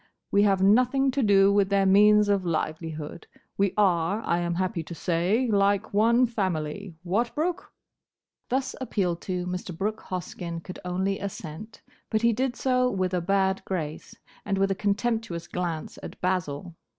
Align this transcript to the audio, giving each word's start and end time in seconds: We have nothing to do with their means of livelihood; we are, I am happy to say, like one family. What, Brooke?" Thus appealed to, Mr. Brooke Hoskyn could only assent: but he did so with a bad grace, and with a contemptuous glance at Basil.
We 0.31 0.41
have 0.41 0.63
nothing 0.63 1.11
to 1.11 1.21
do 1.21 1.53
with 1.53 1.69
their 1.69 1.85
means 1.85 2.27
of 2.27 2.43
livelihood; 2.43 3.27
we 3.55 3.71
are, 3.77 4.23
I 4.23 4.39
am 4.39 4.55
happy 4.55 4.81
to 4.81 4.95
say, 4.95 5.47
like 5.47 5.93
one 5.93 6.25
family. 6.25 6.95
What, 7.03 7.35
Brooke?" 7.35 7.71
Thus 8.49 8.73
appealed 8.81 9.21
to, 9.21 9.45
Mr. 9.45 9.77
Brooke 9.77 10.01
Hoskyn 10.01 10.61
could 10.63 10.79
only 10.83 11.19
assent: 11.19 11.83
but 12.09 12.23
he 12.23 12.33
did 12.33 12.55
so 12.55 12.89
with 12.89 13.13
a 13.13 13.21
bad 13.21 13.61
grace, 13.63 14.15
and 14.43 14.57
with 14.57 14.71
a 14.71 14.73
contemptuous 14.73 15.45
glance 15.47 15.99
at 16.01 16.19
Basil. 16.19 16.73